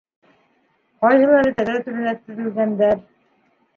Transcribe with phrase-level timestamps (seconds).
[1.03, 2.99] Ҡайһылары тәҙрә төбөнә теҙелгәндәр.